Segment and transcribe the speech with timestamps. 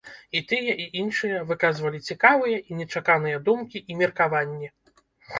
[0.37, 4.67] І тыя, і іншыя выказвалі цікавыя і нечаканыя думкі і меркаванні.